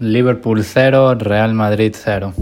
[0.00, 2.32] Liverpool 0, Real Madrid 0.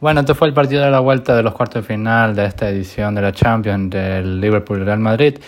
[0.00, 2.70] Bueno, este fue el partido de la vuelta de los cuartos de final de esta
[2.70, 5.38] edición de la Champions del Liverpool Real Madrid,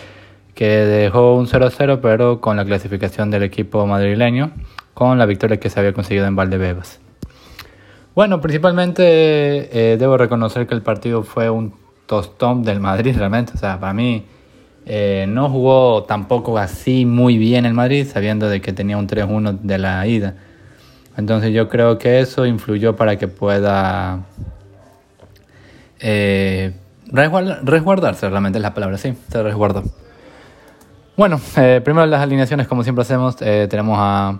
[0.53, 4.51] que dejó un 0-0 pero con la clasificación del equipo madrileño,
[4.93, 6.99] con la victoria que se había conseguido en Valdebebas.
[8.13, 11.73] Bueno, principalmente eh, debo reconocer que el partido fue un
[12.07, 14.25] tostón del Madrid realmente, o sea, para mí
[14.85, 19.59] eh, no jugó tampoco así muy bien el Madrid, sabiendo de que tenía un 3-1
[19.61, 20.35] de la ida.
[21.21, 24.21] Entonces yo creo que eso influyó para que pueda
[25.99, 26.73] eh,
[27.11, 29.83] resguardarse, realmente es la palabra, sí, se resguardó.
[31.15, 34.39] Bueno, eh, primero las alineaciones, como siempre hacemos, eh, tenemos a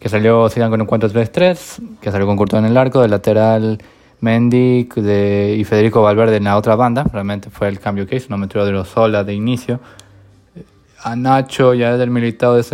[0.00, 3.78] que salió Zidane con un 4-3-3, que salió con Courtois en el arco, de lateral
[4.20, 8.26] Mendy de, y Federico Valverde en la otra banda, realmente fue el cambio que hizo,
[8.30, 9.78] no metió de los sola de inicio.
[11.04, 12.64] A Nacho ya del militado de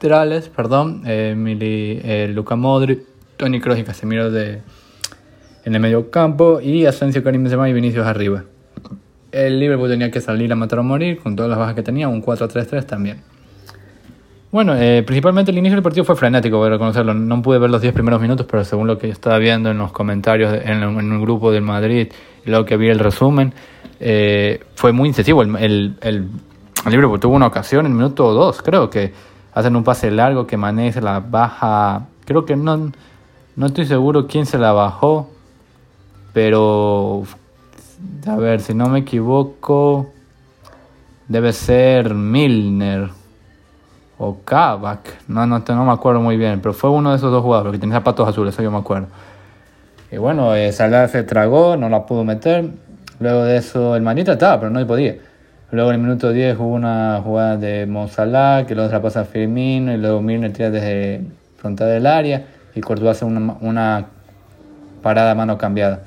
[0.00, 3.00] centrales, perdón, eh, Mili, eh, Luca Modric,
[3.36, 4.60] Tony Kroos y Casemiro de,
[5.64, 8.44] en el medio campo y Asensio, Karim Benzema y Vinicius arriba.
[9.32, 12.08] El Liverpool tenía que salir a matar o morir con todas las bajas que tenía,
[12.08, 13.22] un 4-3-3 también.
[14.52, 17.12] Bueno, eh, principalmente el inicio del partido fue frenético, voy a reconocerlo.
[17.12, 19.78] No pude ver los 10 primeros minutos, pero según lo que yo estaba viendo en
[19.78, 22.12] los comentarios en, en el grupo del Madrid
[22.46, 23.52] y luego que vi el resumen,
[23.98, 25.42] eh, fue muy incisivo.
[25.42, 26.28] El, el
[26.88, 29.12] Liverpool tuvo una ocasión en el minuto 2, creo que
[29.54, 32.06] hacen un pase largo que Mané la baja.
[32.26, 32.92] Creo que no,
[33.56, 35.30] no estoy seguro quién se la bajó,
[36.32, 37.22] pero
[38.26, 40.10] a ver, si no me equivoco,
[41.28, 43.10] debe ser Milner
[44.18, 47.42] o Kabak, no, no, no me acuerdo muy bien, pero fue uno de esos dos
[47.42, 49.08] jugadores que tenía zapatos azules, eso yo me acuerdo.
[50.10, 52.70] Y bueno, eh, Salah se tragó, no la pudo meter.
[53.18, 55.16] Luego de eso, el manita estaba, pero no podía.
[55.74, 59.22] Luego en el minuto 10 hubo una jugada de Mo Salah, que luego se pasa
[59.22, 61.22] a Firmino, y luego Milner tira desde
[61.56, 62.44] frontal del área,
[62.76, 64.06] y Courtois hace una, una
[65.02, 66.02] parada mano cambiada.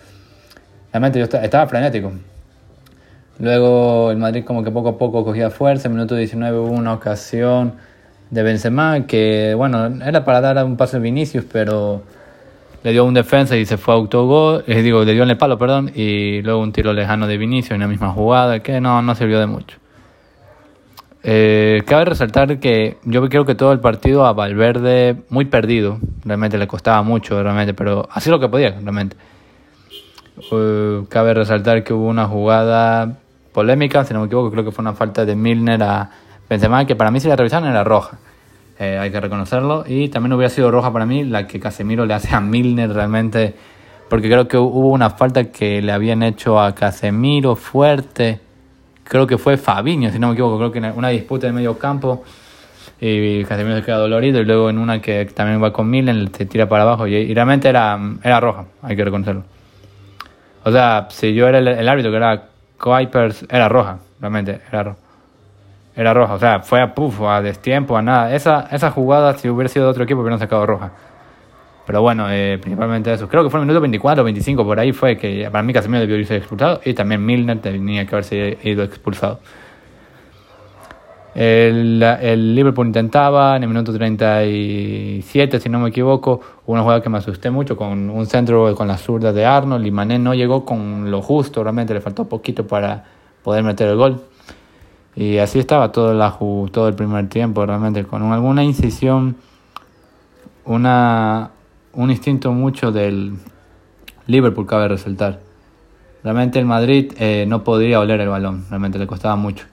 [0.93, 2.13] Realmente yo estaba frenético.
[3.39, 6.71] Luego el Madrid como que poco a poco cogía fuerza, en el minuto 19 hubo
[6.71, 7.73] una ocasión
[8.31, 12.03] de Benzema, que bueno, era para dar un paso a Vinicius, pero
[12.87, 15.36] le dio un defensa y se fue a autogol, eh, digo, le dio en el
[15.36, 19.02] palo, perdón, y luego un tiro lejano de Vinicius en la misma jugada, que no,
[19.02, 19.77] no sirvió de mucho.
[21.21, 26.58] Eh, cabe resaltar que yo creo que todo el partido a Valverde muy perdido, realmente
[26.58, 29.17] le costaba mucho, realmente, pero así lo que podía, realmente.
[30.49, 33.17] Eh, cabe resaltar que hubo una jugada
[33.52, 36.09] polémica, si no me equivoco, creo que fue una falta de Milner a
[36.49, 38.17] Benzema, que para mí si la revisaron era roja.
[38.80, 39.83] Eh, hay que reconocerlo.
[39.88, 43.55] Y también hubiera sido roja para mí la que Casemiro le hace a Milner realmente.
[44.10, 48.39] Porque creo que hubo una falta que le habían hecho a Casemiro fuerte.
[49.04, 50.58] Creo que fue Fabiño, si no me equivoco.
[50.58, 52.23] Creo que en una disputa de medio campo.
[52.99, 54.39] Y Casemiro se queda dolorido.
[54.39, 57.08] Y luego en una que también va con Milner, se tira para abajo.
[57.08, 59.43] Y, realmente era, era roja, hay que reconocerlo.
[60.64, 63.99] O sea, si yo era el, el árbitro que era Kuipers, era roja.
[64.20, 65.06] Realmente, era roja
[65.97, 66.35] era roja.
[66.35, 68.33] O sea, fue a puff, a destiempo, a nada.
[68.33, 70.91] Esa, esa jugada, si hubiera sido de otro equipo, hubiera sacado roja.
[71.87, 73.27] Pero bueno, eh, principalmente eso.
[73.27, 76.02] Creo que fue el minuto 24 o 25, por ahí fue que para mí Casemiro
[76.02, 79.39] debió irse expulsado y también Milner tenía que haberse ido expulsado.
[81.33, 87.09] El, el, Liverpool intentaba en el minuto 37, si no me equivoco, una jugada que
[87.09, 90.65] me asusté mucho con un centro con la zurda de Arnold y Mané no llegó
[90.65, 93.05] con lo justo, realmente le faltó poquito para
[93.43, 94.21] poder meter el gol.
[95.17, 96.38] Y así estaba todo, la,
[96.72, 99.36] todo el primer tiempo, realmente, con alguna incisión,
[100.64, 101.50] una,
[101.94, 103.33] un instinto mucho del
[104.28, 105.39] Liverpool, cabe resaltar.
[106.23, 109.66] Realmente el Madrid eh, no podía oler el balón, realmente le costaba mucho.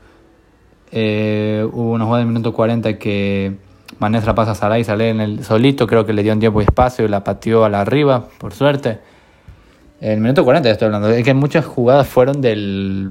[0.91, 3.55] Eh, hubo una jugada en el minuto 40 que
[3.99, 6.65] Manestra pasa a y sale en el solito, creo que le dio un tiempo y
[6.65, 8.99] espacio y la pateó a la arriba, por suerte.
[10.01, 13.11] El minuto 40 estoy hablando, es que muchas jugadas fueron del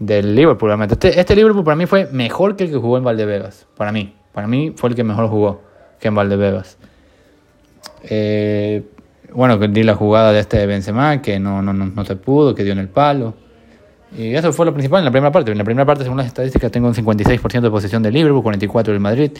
[0.00, 0.94] del Liverpool, realmente.
[0.94, 3.66] Este, este, Liverpool para mí fue mejor que el que jugó en Valdebebas.
[3.76, 4.14] Para mí.
[4.32, 5.60] Para mí fue el que mejor jugó
[6.00, 6.78] que en Valdebebas.
[8.04, 8.82] Eh,
[9.32, 12.64] bueno, di la jugada de este Benzema, que no, no, no, no se pudo, que
[12.64, 13.34] dio en el palo.
[14.16, 15.52] Y eso fue lo principal en la primera parte.
[15.52, 18.82] En la primera parte, según las estadísticas, tengo un 56% de posesión del Liverpool, 44%
[18.84, 19.32] del Madrid.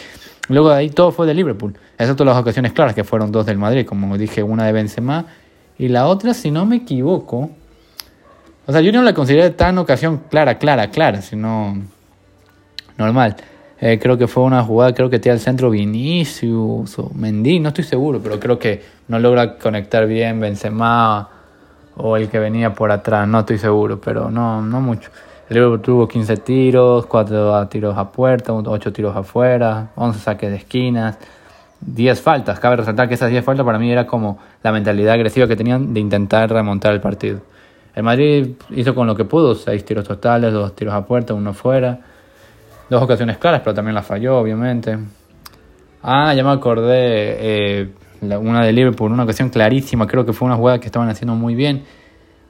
[0.48, 1.74] Luego de ahí todo fue del Liverpool.
[1.98, 3.86] Excepto las ocasiones claras, que fueron dos del Madrid.
[3.86, 5.26] Como dije, una de Benzema.
[5.78, 7.50] Y la otra, si no me equivoco,
[8.70, 11.76] o sea, yo no la consideré tan ocasión clara, clara, clara, sino
[12.96, 13.34] normal.
[13.80, 17.70] Eh, creo que fue una jugada, creo que tira al centro Vinicius o Mendy, no
[17.70, 21.28] estoy seguro, pero creo que no logra conectar bien Benzema
[21.96, 25.10] o el que venía por atrás, no estoy seguro, pero no, no mucho.
[25.48, 30.58] El Liverpool tuvo 15 tiros, 4 tiros a puerta, 8 tiros afuera, 11 saques de
[30.58, 31.18] esquinas.
[31.80, 32.60] 10 faltas.
[32.60, 35.92] Cabe resaltar que esas 10 faltas para mí era como la mentalidad agresiva que tenían
[35.92, 37.40] de intentar remontar el partido.
[37.94, 41.52] El Madrid hizo con lo que pudo, 6 tiros totales, 2 tiros a puerta, uno
[41.52, 42.00] fuera.
[42.88, 44.98] Dos ocasiones claras, pero también la falló, obviamente.
[46.02, 47.88] Ah, ya me acordé, eh,
[48.20, 51.54] una de Liverpool, una ocasión clarísima, creo que fue una jugada que estaban haciendo muy
[51.54, 51.84] bien.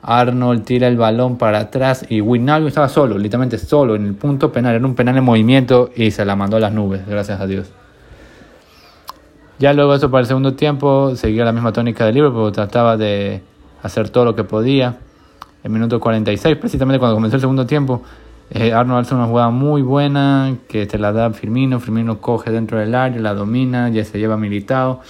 [0.02, 4.50] Arnold tira el balón para atrás y Wijnaldum estaba solo, literalmente solo en el punto
[4.50, 7.46] penal, era un penal en movimiento y se la mandó a las nubes, gracias a
[7.46, 7.70] Dios.
[9.58, 13.42] Ya luego eso para el segundo tiempo seguía la misma tónica de Liverpool, trataba de
[13.82, 14.96] hacer todo lo que podía.
[15.62, 18.02] En minuto 46, precisamente cuando comenzó el segundo tiempo,
[18.50, 22.78] eh, Arnold hace una jugada muy buena que te la da Firmino, Firmino coge dentro
[22.78, 25.00] del área, la domina, ya se lleva militado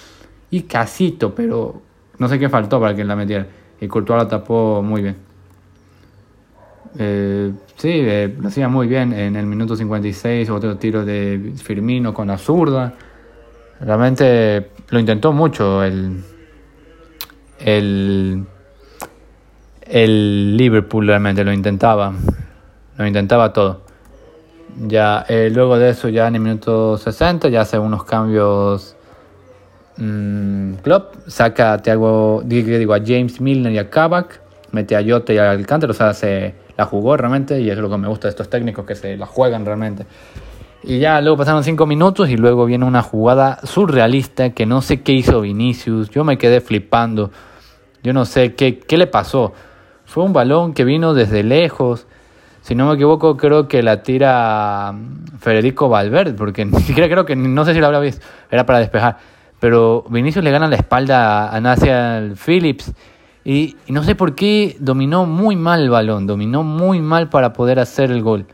[0.51, 1.81] y casito, pero
[2.19, 3.47] no sé qué faltó para que la metiera.
[3.81, 5.17] Y Courtois la tapó muy bien.
[6.99, 12.13] Eh, sí, eh, lo hacía muy bien en el minuto 56, otro tiro de Firmino
[12.13, 12.95] con la zurda.
[13.81, 16.23] Realmente lo intentó mucho el,
[17.59, 18.45] el,
[19.91, 22.13] el Liverpool, realmente lo intentaba.
[22.97, 23.83] Lo intentaba todo.
[24.87, 28.97] Ya, eh, luego de eso, ya en el minuto 60, ya hace unos cambios.
[29.97, 34.41] Mmm, Klopp saca a Thiago, digo, a James Milner y a Kabak,
[34.71, 37.91] mete a Jota y a Alcántara, o sea, se la jugó realmente y es lo
[37.91, 40.07] que me gusta de estos técnicos que se la juegan realmente.
[40.83, 45.03] Y ya luego pasaron 5 minutos y luego viene una jugada surrealista que no sé
[45.03, 46.09] qué hizo Vinicius.
[46.09, 47.31] Yo me quedé flipando.
[48.03, 49.53] Yo no sé qué, qué le pasó.
[50.11, 52.09] Fue un balón que vino desde lejos.
[52.63, 57.25] Si no me equivoco, creo que la tira mm, Federico Valverde, porque ni siquiera creo
[57.25, 59.19] que, no sé si lo habrá visto, era para despejar.
[59.61, 62.93] Pero Vinicius le gana la espalda a Nacial Phillips
[63.45, 67.79] y, no sé por qué dominó muy mal el balón, dominó muy mal para poder
[67.79, 68.47] hacer el gol.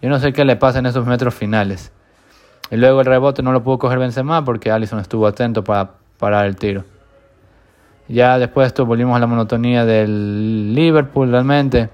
[0.00, 1.92] Yo no sé qué le pasa en esos metros finales.
[2.70, 6.46] Y luego el rebote no lo pudo coger Benzema porque Allison estuvo atento para parar
[6.46, 6.84] el tiro.
[8.08, 11.88] Ya después de esto volvimos a la monotonía del Liverpool realmente.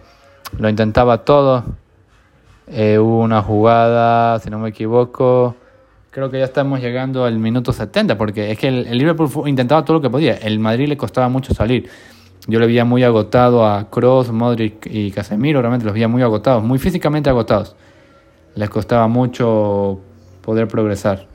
[0.59, 1.65] Lo intentaba todo.
[2.67, 5.57] Eh, hubo una jugada, si no me equivoco.
[6.11, 9.97] Creo que ya estamos llegando al minuto 70 porque es que el, Liverpool intentaba todo
[9.97, 10.35] lo que podía.
[10.35, 11.89] El Madrid le costaba mucho salir.
[12.47, 15.61] Yo le veía muy agotado a Cross, Modric y Casemiro.
[15.61, 17.77] Realmente los veía muy agotados, muy físicamente agotados
[18.55, 20.01] les costaba mucho
[20.43, 21.27] poder progresar.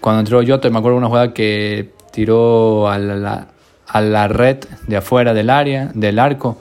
[0.00, 3.48] Cuando entró Yoto, me acuerdo de una jugada que tiró a la,
[3.88, 6.58] a la red de afuera del área, del arco.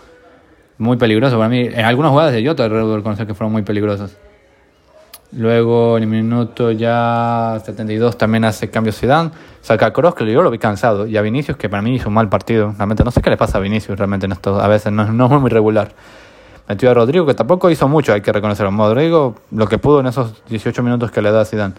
[0.79, 1.59] Muy peligroso para mí.
[1.61, 4.17] En algunas jugadas de Yoto debo reconocer que fueron muy peligrosas.
[5.31, 9.29] Luego en el minuto ya 72 también hace cambio Zidane.
[9.61, 11.05] Saca a Kroos, que yo lo vi cansado.
[11.05, 12.73] Y a Vinicius, que para mí hizo un mal partido.
[12.75, 14.59] Realmente no sé qué le pasa a Vinicius realmente en esto.
[14.59, 15.91] A veces no, no es muy regular.
[16.67, 18.71] Metió a Rodrigo, que tampoco hizo mucho, hay que reconocerlo.
[18.71, 21.75] Rodrigo lo que pudo en esos 18 minutos que le da Zidane.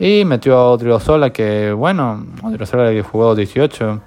[0.00, 4.00] Y metió a Odriozola, que bueno, Odriozola jugó 18.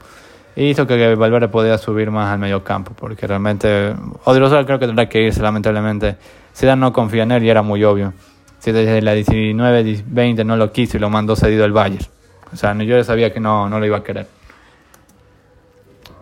[0.56, 3.94] Y hizo que Valverde podía subir más al medio campo, porque realmente
[4.24, 6.18] Odriozola creo que tendrá que irse, lamentablemente.
[6.56, 8.12] Zidane no confía en él y era muy obvio.
[8.58, 12.06] Si desde la 19, 20 no lo quiso y lo mandó cedido al Bayern.
[12.52, 14.26] O sea, yo ya sabía que no, no lo iba a querer.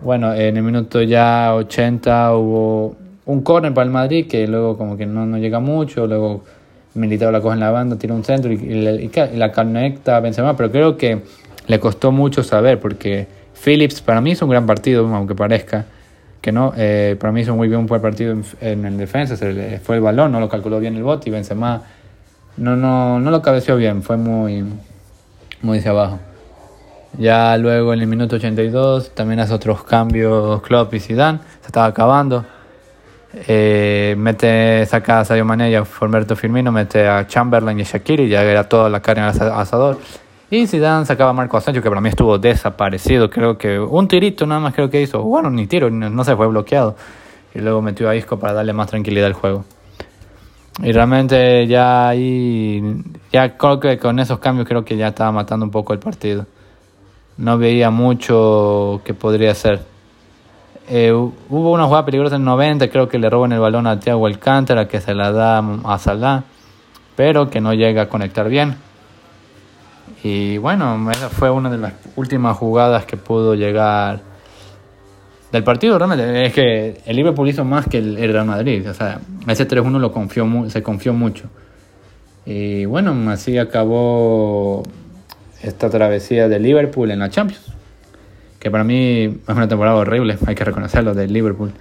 [0.02, 4.98] Bueno, en el minuto ya 80 hubo un corner para el Madrid que luego como
[4.98, 6.44] que no, no llega mucho, luego
[6.94, 10.72] Militao la coge en la banda, tira un centro y, la conecta a Benzema, pero
[10.72, 11.22] creo que
[11.68, 13.28] le costó mucho saber porque
[13.64, 15.86] Phillips para mí hizo un gran partido, aunque parezca
[16.42, 19.80] que no, eh, para mí hizo muy bien un buen partido en, el defensa, se
[19.80, 21.84] fue el balón, no lo calculó bien el bote y Benzema
[22.58, 24.66] no, no, no lo cabeció bien, fue muy,
[25.62, 26.20] muy hacia abajo.
[27.18, 31.86] Ya luego en el minuto 82 también hace otros cambios Klopp y Zidane, se estaba
[31.88, 32.46] acabando.
[33.34, 37.86] Eh, mete, saca a Sadio Mané y a Forberto Firmino, mete a Chamberlain y a
[37.86, 40.00] Shakiri, ya era toda la carne al asador.
[40.50, 43.30] Y Zidane sacaba a Marco Asensio, que para mí estuvo desaparecido.
[43.30, 45.24] Creo que un tirito nada más creo que hizo.
[45.24, 46.98] Bueno, ni tiro, no se fue bloqueado.
[47.56, 49.64] Y luego metió a Isco para darle más tranquilidad al juego.
[50.84, 52.82] Y realmente ya ahí,
[53.32, 56.46] ya creo que con esos cambios creo que ya estaba matando un poco el partido.
[57.38, 59.91] No veía mucho que podría ser.
[60.94, 63.98] Eh, hubo una jugada peligrosa en el 90, creo que le roban el balón a
[63.98, 66.44] Thiago Alcántara, que se la da a Salah,
[67.16, 68.76] pero que no llega a conectar bien.
[70.22, 74.20] Y bueno, esa fue una de las últimas jugadas que pudo llegar
[75.54, 75.98] del partido.
[75.98, 78.90] Realmente es que el Liverpool hizo más que el, Real Madrid.
[78.90, 81.46] O sea, ese 3-1 lo confió, se confió mucho.
[82.46, 84.84] Y bueno, así acabó
[85.64, 87.71] esta travesía de Liverpool en la Champions
[88.62, 91.72] que para mí es una temporada horrible, hay que reconocerlo, del Liverpool.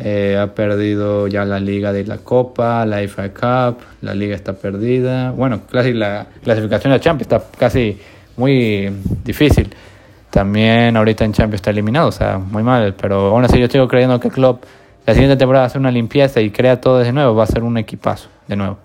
[0.00, 4.54] Eh, ha perdido ya la liga de la Copa, la FA Cup, la liga está
[4.54, 5.30] perdida.
[5.30, 8.00] Bueno, casi la clasificación de Champions está casi
[8.36, 8.90] muy
[9.24, 9.72] difícil.
[10.30, 12.94] También ahorita en Champions está eliminado, o sea, muy mal.
[13.00, 14.58] Pero aún así yo estoy creyendo que club
[15.06, 17.78] la siguiente temporada hace una limpieza y crea todo desde nuevo, va a ser un
[17.78, 18.78] equipazo de nuevo.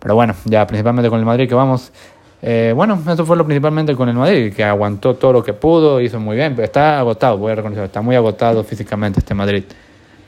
[0.00, 1.92] Pero bueno, ya principalmente con el Madrid que vamos.
[2.40, 6.00] Eh, bueno, eso fue lo principalmente con el Madrid, que aguantó todo lo que pudo,
[6.00, 9.64] hizo muy bien, pero está agotado, voy a reconocer, está muy agotado físicamente este Madrid.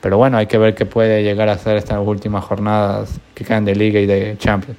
[0.01, 3.65] Pero bueno, hay que ver qué puede llegar a hacer estas últimas jornadas que caen
[3.65, 4.77] de Liga y de Champions.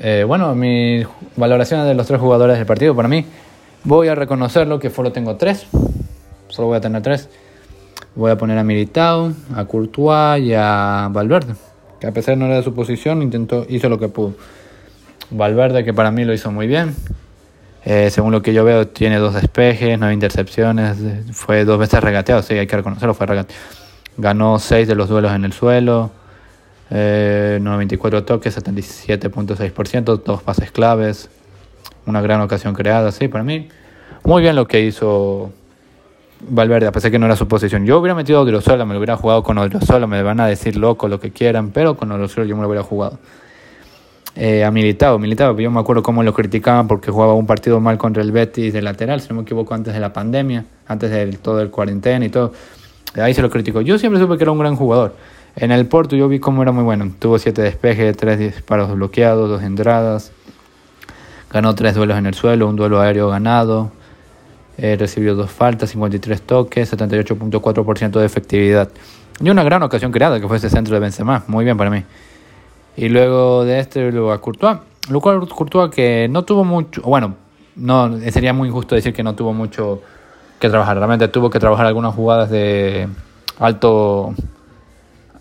[0.00, 1.02] Eh, bueno, mi
[1.36, 3.26] valoración de los tres jugadores del partido, para mí,
[3.84, 5.66] voy a reconocerlo que solo tengo tres,
[6.48, 7.28] solo voy a tener tres.
[8.16, 11.54] Voy a poner a Militao, a Courtois y a Valverde,
[12.00, 14.34] que a pesar de no era de su posición, intentó, hizo lo que pudo.
[15.30, 16.94] Valverde, que para mí lo hizo muy bien.
[17.84, 20.98] Eh, según lo que yo veo, tiene dos despejes, nueve intercepciones,
[21.32, 23.26] fue dos veces regateado, sí, hay que reconocerlo, fue.
[24.18, 26.10] Ganó seis de los duelos en el suelo,
[26.90, 31.30] eh, 94 toques, 77.6%, dos pases claves,
[32.04, 33.68] una gran ocasión creada, sí, para mí.
[34.24, 35.50] Muy bien lo que hizo
[36.40, 37.86] Valverde, a pesar que no era su posición.
[37.86, 40.76] Yo hubiera metido a Odriozola, me lo hubiera jugado con Odriozola, me van a decir
[40.76, 43.18] loco lo que quieran, pero con Odriozola yo me lo hubiera jugado.
[44.36, 45.18] Eh, a Militao,
[45.58, 48.80] yo me acuerdo cómo lo criticaban porque jugaba un partido mal contra el Betis de
[48.80, 52.28] lateral, si no me equivoco, antes de la pandemia, antes de todo el cuarentena y
[52.28, 52.52] todo.
[53.16, 53.80] Ahí se lo criticó.
[53.80, 55.16] Yo siempre supe que era un gran jugador.
[55.56, 57.10] En el Porto yo vi cómo era muy bueno.
[57.18, 60.32] Tuvo siete despejes, tres disparos bloqueados, dos entradas.
[61.52, 63.90] Ganó tres duelos en el suelo, un duelo aéreo ganado.
[64.78, 68.88] Eh, recibió dos faltas, 53 toques, 78.4% de efectividad.
[69.40, 71.44] Y una gran ocasión creada, que fue ese centro de Benzema.
[71.48, 72.04] Muy bien para mí.
[72.96, 74.78] Y luego de este, luego a Courtois.
[75.08, 77.02] Luego Courtois que no tuvo mucho...
[77.02, 77.36] Bueno,
[77.76, 80.02] no sería muy injusto decir que no tuvo mucho
[80.58, 80.96] que trabajar.
[80.96, 83.08] Realmente tuvo que trabajar algunas jugadas de
[83.58, 84.34] alto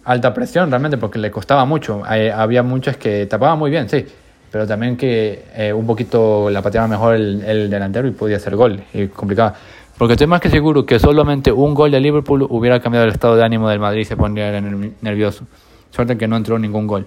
[0.06, 2.04] alta presión realmente porque le costaba mucho.
[2.06, 4.06] había muchas que tapaba muy bien, sí
[4.52, 8.82] pero también que eh, un poquito la pateaba mejor el, delantero y podía hacer gol,
[8.94, 9.54] y complicaba.
[9.98, 13.36] Porque estoy más que seguro que solamente un gol de Liverpool hubiera cambiado el estado
[13.36, 14.60] de ánimo del Madrid y se pondría
[15.02, 15.46] nervioso.
[15.92, 17.06] Suerte que no entró ningún gol.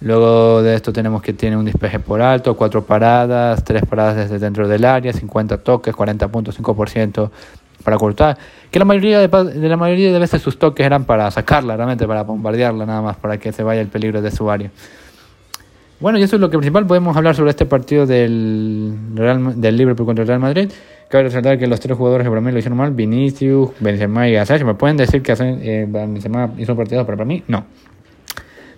[0.00, 4.38] Luego de esto tenemos que tiene un despeje por alto, cuatro paradas, tres paradas desde
[4.38, 7.30] dentro del área, 50 toques, 40.5%
[7.82, 8.36] para cortar.
[8.70, 12.06] Que la mayoría de, de, la mayoría de veces sus toques eran para sacarla, realmente
[12.06, 14.70] para bombardearla nada más, para que se vaya el peligro de su área.
[15.98, 19.76] Bueno, y eso es lo que principal podemos hablar sobre este partido del, Real, del
[19.78, 20.70] Liverpool contra el Real Madrid.
[21.08, 24.36] Cabe resaltar que los tres jugadores que para mí lo hicieron mal, Vinicius, Benzema y
[24.36, 27.64] Asensio, ¿me pueden decir que eh, Benzema hizo un partido, para mí no.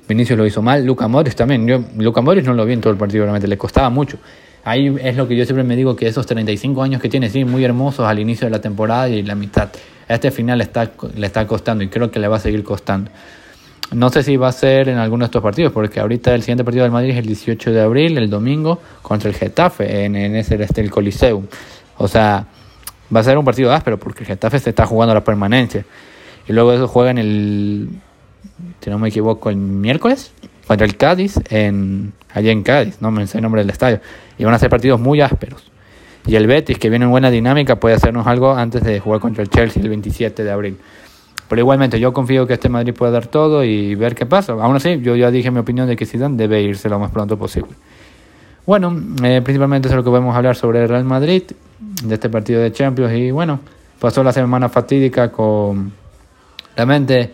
[0.08, 1.86] Vinicius lo hizo mal, Luca Modric también.
[1.98, 4.18] Luca Modric no lo vi en todo el partido, realmente le costaba mucho.
[4.64, 7.44] Ahí es lo que yo siempre me digo, que esos 35 años que tiene, sí,
[7.44, 9.68] muy hermosos al inicio de la temporada y la mitad.
[10.08, 13.10] Este final le está, le está costando y creo que le va a seguir costando.
[13.92, 16.64] No sé si va a ser en alguno de estos partidos, porque ahorita el siguiente
[16.64, 20.36] partido del Madrid es el 18 de abril, el domingo, contra el Getafe, en, en
[20.36, 21.46] ese este, el Coliseum.
[21.98, 22.46] O sea,
[23.14, 25.84] va a ser un partido áspero, porque el Getafe se está jugando la permanencia.
[26.46, 27.88] Y luego eso juegan el,
[28.80, 30.32] si no me equivoco, el miércoles,
[30.66, 34.00] contra el Cádiz, en, allá en Cádiz, no me sé el nombre del estadio.
[34.38, 35.70] Y van a ser partidos muy ásperos.
[36.26, 39.42] Y el Betis, que viene en buena dinámica, puede hacernos algo antes de jugar contra
[39.42, 40.76] el Chelsea el 27 de abril.
[41.48, 44.52] Pero igualmente yo confío que este Madrid puede dar todo y ver qué pasa.
[44.52, 47.38] Aún así, yo ya dije mi opinión de que Zidane debe irse lo más pronto
[47.38, 47.70] posible.
[48.66, 51.44] Bueno, eh, principalmente es lo que podemos hablar sobre el Real Madrid,
[52.04, 53.14] de este partido de Champions.
[53.14, 53.60] Y bueno,
[53.98, 55.90] pasó la semana fatídica con
[56.76, 57.32] realmente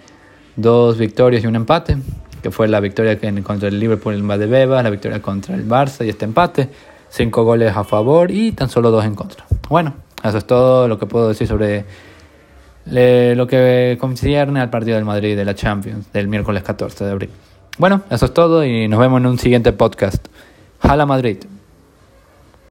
[0.56, 1.96] dos victorias y un empate,
[2.42, 6.10] que fue la victoria contra el Liverpool en Beba, la victoria contra el Barça y
[6.10, 6.68] este empate.
[7.08, 9.44] Cinco goles a favor y tan solo dos en contra.
[9.68, 11.84] Bueno, eso es todo lo que puedo decir sobre
[12.86, 17.30] lo que concierne al partido del Madrid de la Champions del miércoles 14 de abril.
[17.78, 20.26] Bueno, eso es todo y nos vemos en un siguiente podcast.
[20.80, 21.38] Jala Madrid.